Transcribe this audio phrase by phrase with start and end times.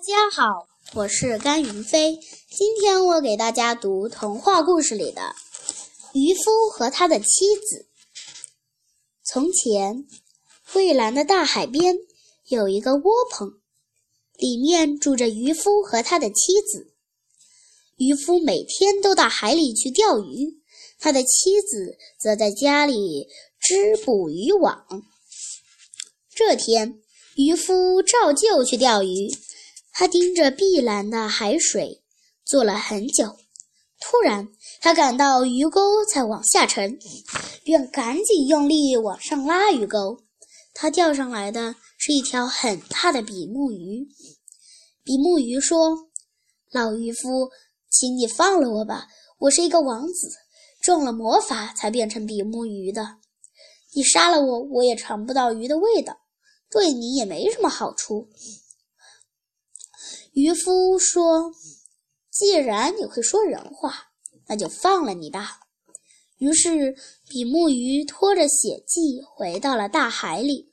[0.00, 2.18] 大家好，我是甘云飞。
[2.48, 5.20] 今天我给大家读童话故事里的
[6.14, 7.84] 《渔夫和他的妻子》。
[9.22, 10.06] 从前，
[10.64, 11.98] 蔚蓝的大海边
[12.46, 13.60] 有一个窝棚，
[14.38, 16.94] 里面住着渔夫和他的妻子。
[17.96, 20.62] 渔夫每天都到海里去钓鱼，
[20.98, 23.28] 他的妻子则在家里
[23.60, 24.82] 织捕鱼网。
[26.34, 27.02] 这天，
[27.36, 29.30] 渔夫照旧去钓鱼。
[29.92, 32.02] 他盯着碧蓝的海水
[32.44, 33.36] 坐了很久，
[34.00, 34.48] 突然
[34.80, 36.98] 他感到鱼钩在往下沉，
[37.64, 40.18] 便赶紧用力往上拉鱼钩。
[40.72, 44.08] 他钓上来的是一条很大的比目鱼。
[45.04, 46.08] 比目鱼说
[46.70, 47.50] ：“老渔夫，
[47.90, 50.30] 请你放了我吧，我是一个王子，
[50.80, 53.18] 中了魔法才变成比目鱼的。
[53.92, 56.16] 你杀了我，我也尝不到鱼的味道，
[56.70, 58.28] 对你也没什么好处。”
[60.32, 61.52] 渔夫说
[62.30, 64.12] ：“既然你会说人话，
[64.46, 65.60] 那就放了你吧。”
[66.38, 66.96] 于是，
[67.28, 70.72] 比目鱼拖着血迹回到了大海里。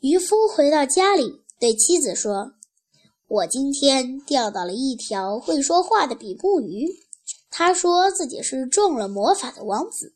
[0.00, 2.52] 渔夫回到家里，对妻子说
[3.26, 6.86] ：“我今天钓到了一条会说话的比目鱼，
[7.50, 10.14] 他说自己是中了魔法的王子，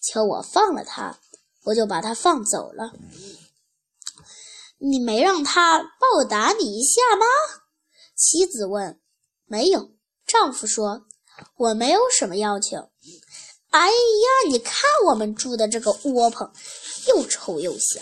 [0.00, 1.20] 求我放了他，
[1.64, 2.92] 我就把他放走了。”
[4.78, 7.24] 你没让他报答你一下吗？
[8.14, 9.00] 妻子问。
[9.46, 9.90] 没有，
[10.26, 11.06] 丈夫说。
[11.56, 12.76] 我没有什么要求。
[13.70, 16.50] 哎呀，你看我们住的这个窝棚，
[17.08, 18.00] 又臭又小。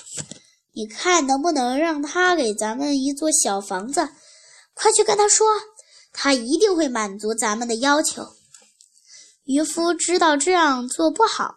[0.72, 4.08] 你看能不能让他给咱们一座小房子？
[4.74, 5.46] 快去跟他说，
[6.12, 8.34] 他一定会满足咱们的要求。
[9.44, 11.56] 渔夫知道这样做不好，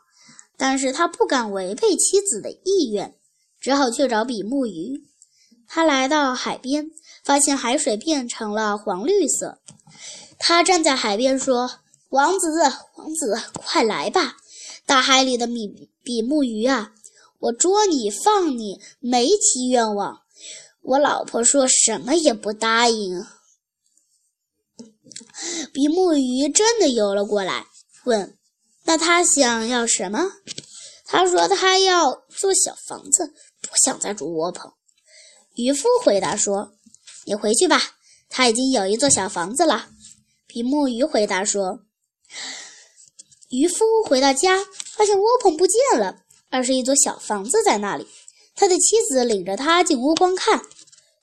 [0.58, 3.17] 但是他不敢违背妻子的意愿，
[3.60, 5.04] 只好去找比目鱼。
[5.68, 6.90] 他来到海边，
[7.24, 9.60] 发现海水变成了黄绿色。
[10.40, 11.70] 他站在海边说
[12.10, 12.62] ：“王子，
[12.96, 14.38] 王子，快来吧！
[14.86, 16.94] 大海里的比比目鱼啊，
[17.40, 20.22] 我捉你放你没提愿望。
[20.82, 23.26] 我老婆说什么也不答应。”
[25.74, 27.66] 比目鱼真的游了过来，
[28.06, 28.38] 问
[28.86, 30.24] ：“那他想要什么？”
[31.06, 33.34] 他说：“他要做小房子，
[33.70, 34.72] 不想再住窝棚。”
[35.56, 36.74] 渔夫回答说
[37.26, 37.82] ：“你回去吧，
[38.30, 39.90] 他已经有一座小房子了。”
[40.48, 41.80] 比目鱼回答说
[43.50, 44.58] ：“渔夫回到家，
[44.96, 48.08] 发现窝棚不见了，而是一座小房子在那里。
[48.56, 50.62] 他的妻子领着他进屋观看，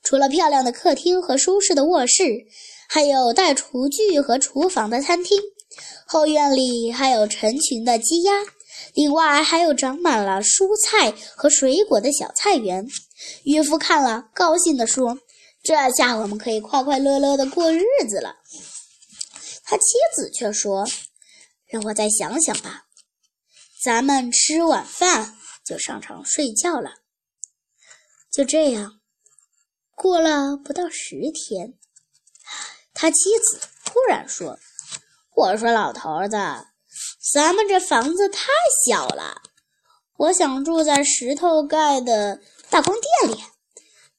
[0.03, 2.47] 除了漂亮的客厅和舒适的卧室，
[2.89, 5.41] 还有带厨具和厨房的餐厅。
[6.07, 8.33] 后院里还有成群的鸡鸭，
[8.95, 12.87] 另外还有长满了蔬菜和水果的小菜园。”
[13.45, 15.19] 渔夫看了，高兴地说
[15.63, 18.37] ：“这下我们可以快快乐乐地过日子了。”
[19.65, 19.85] 他妻
[20.15, 20.87] 子却说
[21.67, 22.85] ：“让我再想想吧。”
[23.83, 26.95] 咱们吃晚饭就上床睡觉了。
[28.31, 29.01] 就这样，
[29.95, 31.75] 过了不到十天，
[32.93, 34.59] 他妻子突然说
[35.37, 36.37] ：“我说老头子，
[37.33, 38.49] 咱们这房子太
[38.87, 39.41] 小了，
[40.19, 42.41] 我想住在石头盖的。”
[42.71, 42.93] 大宫
[43.23, 43.45] 殿里，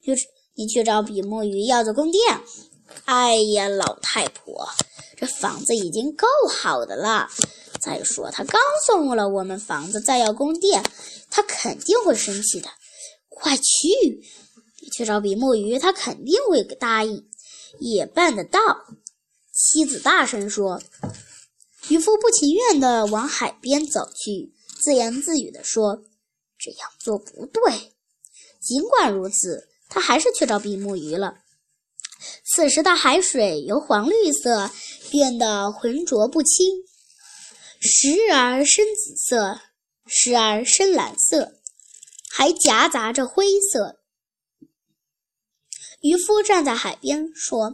[0.02, 0.14] 就
[0.54, 2.40] 你去找比目鱼要座宫殿。
[3.04, 4.70] 哎呀，老太婆，
[5.18, 7.28] 这房子已经够好的了。
[7.82, 10.82] 再说他刚送了我们房子，再要宫殿，
[11.30, 12.70] 他肯定会生气的。
[13.28, 13.64] 快去，
[14.82, 17.28] 你去找比目鱼，他肯定会答应，
[17.80, 18.60] 也办得到。
[19.52, 20.82] 妻子大声说。
[21.90, 26.04] 渔夫不情愿地往海边走去，自言自语地说
[26.58, 27.94] ：“这样做不对。”
[28.60, 31.40] 尽管如此，他还是去找比目鱼了。
[32.44, 34.72] 此时的海水由黄绿色
[35.12, 36.84] 变得浑浊不清，
[37.80, 39.60] 时而深紫色，
[40.08, 41.54] 时而深蓝色，
[42.32, 44.00] 还夹杂着灰色。
[46.02, 47.72] 渔夫站在海边说：“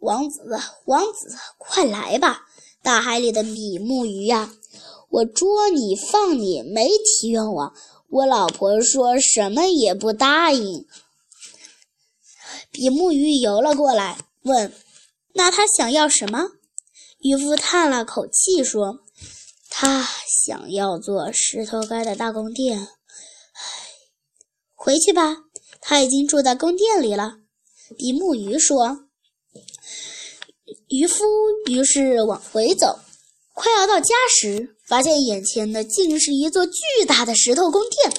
[0.00, 0.40] 王子，
[0.84, 2.46] 王子，快来吧！
[2.88, 4.50] 大海里的比目鱼呀，
[5.10, 7.74] 我捉你放你，没提愿望。”
[8.08, 10.86] 我老婆说什么也不答应。
[12.70, 14.72] 比目鱼游了过来，问
[15.36, 16.52] ：“那他想要什么？”
[17.20, 19.00] 渔夫叹了口气说
[19.68, 22.88] ：“他想要做石头盖的大宫殿。”唉，
[24.74, 25.36] 回去吧，
[25.82, 27.40] 他已经住在宫殿里了。
[27.98, 29.00] 比目鱼说。
[30.88, 31.24] 渔夫
[31.66, 32.98] 于是往回走，
[33.54, 34.74] 快要到家时。
[34.86, 38.10] 发现眼前的竟是一座巨大的石头宫殿，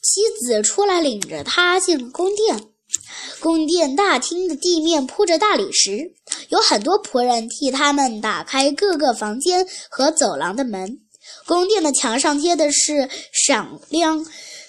[0.00, 2.68] 妻子出来领着他进了宫殿。
[3.38, 6.14] 宫殿大厅的地面铺着大理石，
[6.48, 11.00] 有很多仆人替他们打开各个房间和走廊的门。
[11.46, 14.24] 宫殿的墙上贴的是闪亮、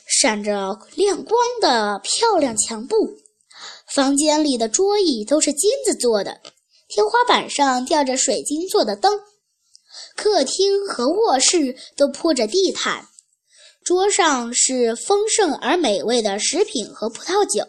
[0.05, 2.95] 闪着亮光的漂亮墙布，
[3.87, 6.41] 房间里的桌椅都是金子做的，
[6.93, 9.19] 天花板上吊着水晶做的灯，
[10.15, 13.07] 客厅和卧室都铺着地毯，
[13.83, 17.65] 桌上是丰盛而美味的食品和葡萄酒。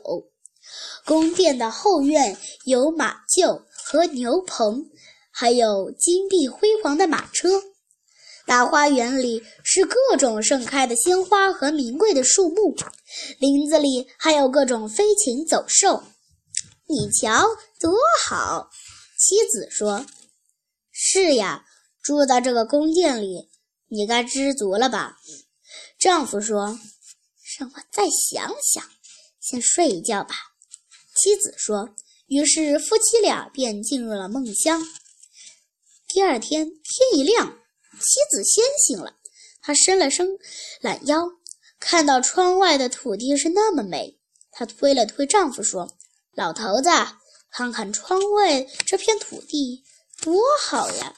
[1.06, 2.36] 宫殿的后院
[2.66, 4.84] 有马厩和牛棚，
[5.30, 7.62] 还有金碧辉煌的马车。
[8.46, 12.76] 大花园里是各种盛开的鲜花和名贵的树木，
[13.38, 16.02] 林子里还有各种飞禽走兽。
[16.86, 17.42] 你瞧，
[17.80, 18.68] 多好！
[19.26, 20.04] 妻子说
[20.92, 21.64] ：“是呀，
[22.02, 23.48] 住在这个宫殿里，
[23.88, 25.16] 你该知足了吧？”
[25.98, 26.78] 丈夫说
[27.58, 28.84] ：“让我再想想，
[29.40, 30.34] 先睡一觉吧。”
[31.16, 31.94] 妻子说
[32.28, 34.82] ：“于是夫妻俩便进入了梦乡。”
[36.06, 37.46] 第二天天一亮，
[37.92, 39.16] 妻子先醒了。
[39.62, 40.28] 她伸了伸
[40.82, 41.26] 懒腰，
[41.80, 44.20] 看到窗外的土地是那么美。
[44.50, 45.96] 她推了推丈夫，说
[46.36, 46.90] ：“老头子，
[47.56, 49.84] 看看窗外这片土地，
[50.20, 51.14] 多好呀！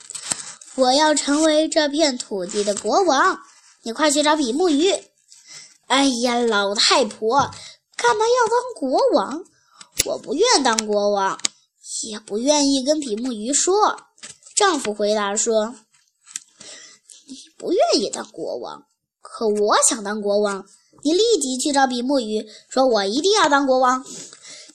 [0.74, 3.38] 我要成为这片土地的国王。
[3.82, 4.92] 你快去找比目鱼。”
[5.88, 7.50] 哎呀，老太婆，
[7.96, 9.42] 干嘛要当国王？
[10.04, 11.40] 我不愿当国王，
[12.02, 13.96] 也不愿意跟比目鱼说。
[14.54, 15.74] 丈夫回答说
[17.26, 18.82] ：“你不愿意当国王，
[19.22, 20.66] 可我想当国王。
[21.02, 24.04] 你立即去找比目鱼，说我一定要当国王。”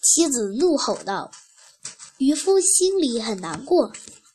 [0.02, 1.30] 妻子怒吼道。
[2.22, 3.92] 渔夫心里很难过，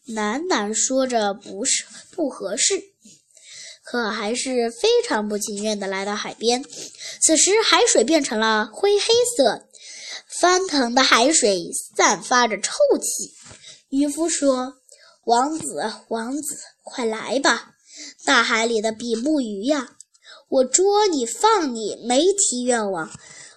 [0.09, 2.83] 喃喃说着不是不合适，
[3.85, 6.65] 可还是非常不情愿地来到海边。
[7.23, 9.69] 此时海水变成了灰黑色。
[10.27, 13.33] 翻腾的海水散发着臭气。
[13.91, 14.75] 渔夫说
[15.25, 17.71] ：“王子，王子，快来吧！
[18.25, 19.91] 大海里的比目鱼呀，
[20.49, 23.09] 我捉你放你，没提愿望。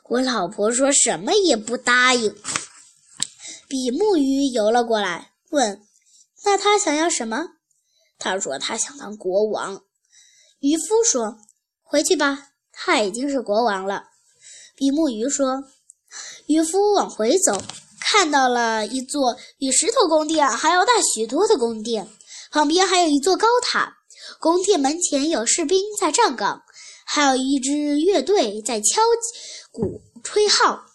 [0.08, 2.36] 我老婆说什么也不答应。”
[3.70, 5.82] 比目鱼游了过来，问
[6.44, 7.46] ：“那他想要什么？”
[8.20, 9.84] 他说：“他想当国王。”
[10.60, 11.38] 渔夫说
[11.84, 14.06] ：“回去吧，他已经是国王了。”
[14.76, 15.64] 比目鱼说。
[16.48, 17.62] 渔夫往回走，
[18.00, 22.10] 看到了一座比石头宫殿还要大许多的宫殿，
[22.50, 23.98] 旁边还有一座高塔。
[24.40, 26.64] 宫殿门前有士兵在站岗，
[27.06, 29.02] 还有一支乐队在敲
[29.72, 30.89] 鼓吹号。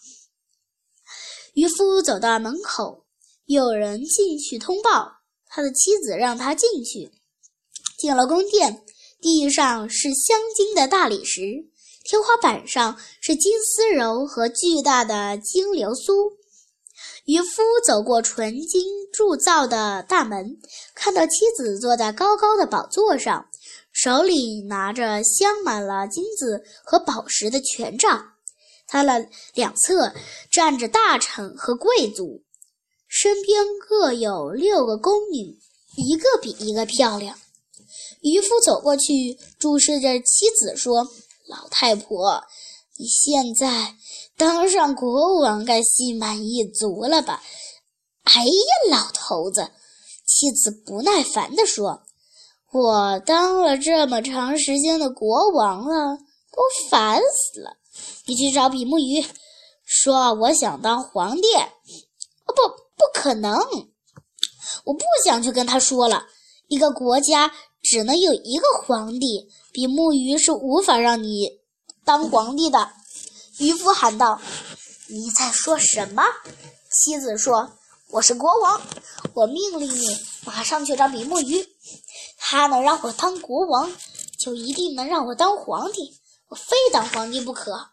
[1.54, 3.04] 渔夫走到门口，
[3.46, 7.12] 有人进去通报，他的妻子让他进去。
[7.96, 8.82] 进了宫殿，
[9.20, 11.40] 地上是镶金的大理石。
[12.02, 16.32] 天花板上是金丝柔和巨大的金流苏。
[17.24, 20.58] 渔夫走过纯金铸造的大门，
[20.92, 23.48] 看到妻子坐在高高的宝座上，
[23.92, 28.33] 手里拿着镶满了金子和宝石的权杖。
[28.86, 30.12] 他的两侧
[30.50, 32.42] 站着大臣和贵族，
[33.08, 35.58] 身边各有六个宫女，
[35.96, 37.38] 一个比一个漂亮。
[38.22, 41.06] 渔夫走过去，注视着妻子说。
[41.46, 42.42] 老太婆，
[42.96, 43.94] 你现在
[44.34, 47.42] 当上国王该心满意足了吧？
[48.22, 49.70] 哎呀，老头子，
[50.26, 52.02] 妻子不耐烦地说
[52.72, 56.16] ：“我当了这么长时间的国王了，
[56.50, 57.76] 都烦死了。
[58.26, 59.24] 你去找比目鱼，
[59.84, 61.42] 说我想当皇帝。
[61.54, 63.58] 哦，不，不可能！
[64.84, 66.26] 我不想去跟他说了。
[66.68, 71.58] 一个国家只能有一个皇帝。”比目鱼是无法让你
[72.04, 72.92] 当皇帝的，
[73.58, 74.40] 渔夫喊道
[75.10, 76.22] ：“你在说什么？”
[76.94, 77.72] 妻子说
[78.12, 78.80] ：“我是国王，
[79.34, 81.66] 我命令你马上去找比目鱼，
[82.38, 83.90] 他能让我当国王，
[84.38, 86.14] 就一定能让我当皇帝，
[86.54, 87.90] 非当皇帝不可。”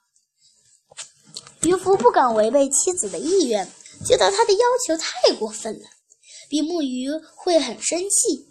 [1.63, 3.70] 渔夫不敢违背妻子的意愿，
[4.06, 5.88] 觉得他的要求太过分了，
[6.50, 8.48] 比目鱼会很生气。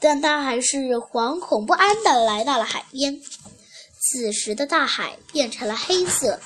[0.00, 3.20] 但他还是惶恐不安地来到了海边。
[4.00, 6.40] 此时的大海变成了黑色，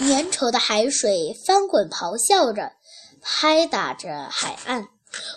[0.00, 2.72] 粘稠的海水翻滚咆哮着，
[3.20, 4.88] 拍打着海岸。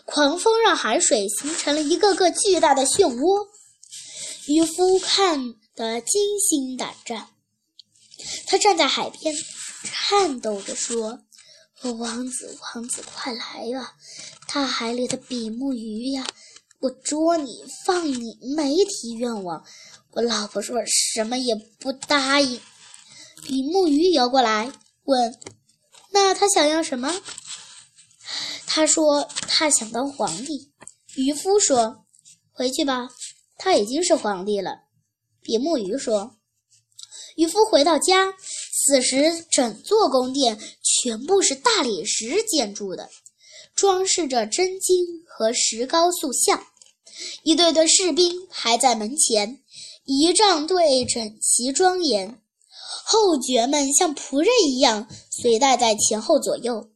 [0.05, 3.47] 狂风让海水形成了一个个巨大的漩涡。
[4.47, 7.29] 渔夫看得惊心胆战，
[8.47, 9.33] 他站在海边，
[9.83, 11.19] 颤抖着说
[11.97, 13.95] ：“王子，王子，快来吧！
[14.53, 16.27] 大海里的比目鱼呀！”
[16.81, 19.63] 我捉你放你，没提愿望。
[20.13, 22.59] 我老婆说什么也不答应。
[23.43, 24.71] 比目鱼游过来，
[25.03, 25.39] 问
[26.11, 27.21] ：“那他想要什么？
[28.65, 30.71] 他说他想当皇帝。
[31.15, 32.05] 渔夫说
[32.51, 33.09] ：“回去吧，
[33.57, 34.85] 他已经是皇帝了。”
[35.41, 36.35] 比目鱼说。
[37.35, 38.33] 渔夫回到家，
[38.85, 43.09] 此时整座宫殿全部是大理石建筑的，
[43.73, 46.61] 装饰着真金和石膏塑像。
[47.43, 49.61] 一队队士兵排在门前，
[50.03, 52.41] 仪仗队整齐庄严，
[53.05, 56.89] 后爵们像仆人一样随带在前后左右。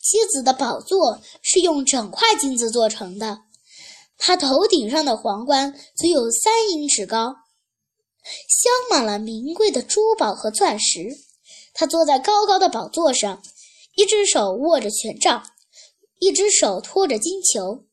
[0.00, 3.40] 妻子的宝座是用整块金子做成的，
[4.16, 7.34] 他头顶上的皇冠足有三英尺高。
[8.48, 11.16] 镶满了名贵的珠宝和钻石，
[11.72, 13.42] 他坐在高高的宝座上，
[13.94, 15.42] 一只手握着权杖，
[16.18, 17.84] 一只手托着金球。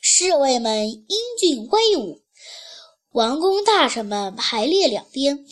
[0.00, 2.22] 侍卫们英俊威武，
[3.10, 5.44] 王公大臣们排列两边。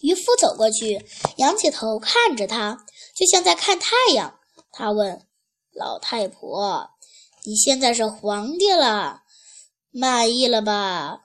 [0.00, 1.04] 渔夫走过去，
[1.38, 4.38] 仰起头看着他，就像在看太阳。
[4.70, 5.26] 他问
[5.72, 6.90] 老太婆
[7.44, 9.22] ：“你现在是皇帝了，
[9.90, 11.24] 满意了吧？”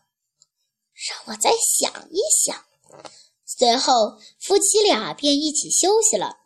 [1.09, 2.63] 让我再想一想。
[3.45, 6.37] 随后，夫妻俩便一起休息了。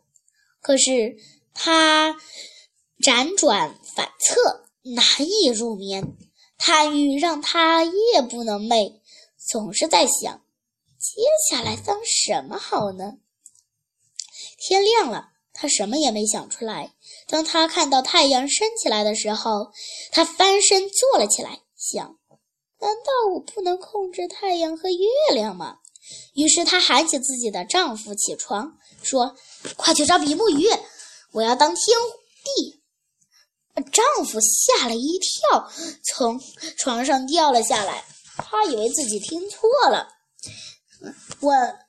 [0.62, 1.16] 可是
[1.54, 2.16] 他
[3.00, 6.18] 辗转反侧，难以入眠，
[6.58, 9.00] 贪欲让他夜不能寐，
[9.38, 10.44] 总是在想
[11.00, 13.18] 接下来当什么好呢？
[14.60, 16.94] 天亮了，他什么也没想出来。
[17.28, 19.72] 当他看到太阳升起来的时候，
[20.12, 22.18] 他翻身坐了起来，想。
[22.80, 25.80] 难道我不能控制太阳和月亮吗？
[26.36, 29.36] 于是她喊起自己的丈夫起床，说
[29.76, 30.68] ：“快去找比目鱼，
[31.32, 31.98] 我要当天
[32.44, 32.82] 帝。”
[33.92, 35.70] 丈夫吓了一跳，
[36.04, 36.40] 从
[36.78, 38.04] 床上掉了下来。
[38.38, 40.08] 他以为自己听错了，
[41.42, 41.80] 问：“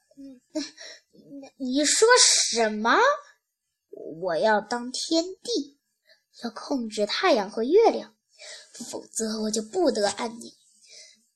[1.59, 2.99] 你说什么？
[4.21, 5.78] 我要当天帝，
[6.42, 8.14] 要控制太阳和月亮，
[8.90, 10.52] 否则我就不得安宁。”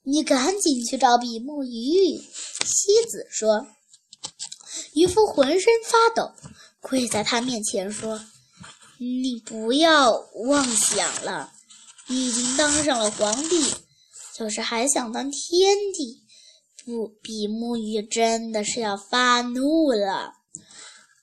[0.02, 2.18] 你赶紧去找比目鱼。”
[2.64, 3.66] 妻子说。
[4.94, 6.32] 渔夫浑身发抖，
[6.80, 8.20] 跪在他面前说
[8.98, 10.10] ：“你不要
[10.46, 11.50] 妄想了，
[12.08, 13.72] 你已经当上了皇帝，
[14.36, 16.22] 就是还想当天帝。”
[16.84, 20.32] 不，比目鱼真的是要发怒了。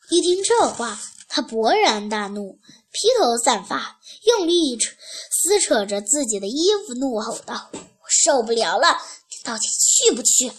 [0.09, 2.59] 一听这话，他勃然大怒，
[2.91, 4.95] 披头散发，用力扯
[5.31, 7.69] 撕扯着自己的衣服，怒吼道。
[8.09, 8.97] 受不了了，
[9.29, 10.51] 你到底去不去？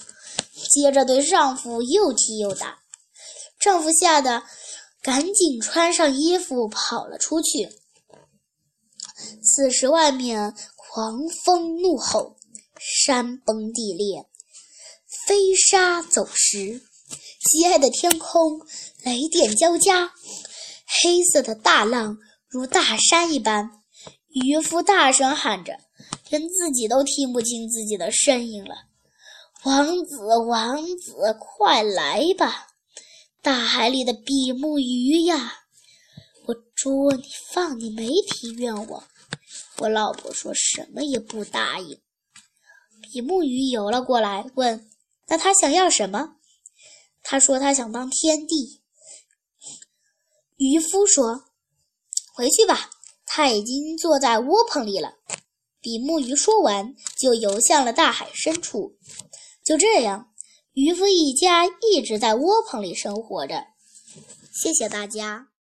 [0.71, 2.79] 接着对丈夫又踢又打，
[3.59, 4.43] 丈夫吓得
[5.03, 7.69] 赶紧穿上衣服跑了出去。
[9.43, 12.37] 此时外面狂风怒吼，
[12.79, 14.27] 山崩地裂，
[15.27, 16.83] 飞沙走石，
[17.41, 18.61] 漆黑的天空
[19.05, 20.13] 雷电交加，
[21.03, 23.71] 黑色的大浪如大山一般。
[24.29, 25.73] 渔夫大声喊着。
[26.31, 28.87] 连自己都听不清自己的声音了。
[29.65, 32.69] 王子，王子，快来吧！
[33.43, 35.65] 大海里的比目鱼呀，
[36.47, 39.05] 我捉你放你没提愿望。
[39.79, 42.01] 我老婆说什么也不答应。
[43.03, 44.89] 比目鱼游了过来，问
[45.27, 46.37] ：“那他想要什么？”
[47.23, 48.81] 他说：“他想当天帝。”
[50.57, 51.45] 渔夫说
[52.35, 52.91] ：“回去吧，
[53.27, 55.17] 他已经坐在窝棚里了。”
[55.81, 58.97] 比目鱼说完，就游向了大海深处。
[59.65, 60.31] 就这样，
[60.73, 63.65] 渔夫一家一直在窝棚里生活着。
[64.53, 65.50] 谢谢大家。